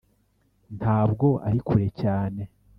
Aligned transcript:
ntabwo 0.77 1.27
ari 1.47 1.59
kure 1.67 1.87
cyane. 2.01 2.41